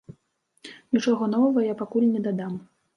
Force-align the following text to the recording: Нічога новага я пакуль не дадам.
Нічога 0.97 1.23
новага 1.37 1.59
я 1.71 1.79
пакуль 1.85 2.11
не 2.13 2.21
дадам. 2.29 2.53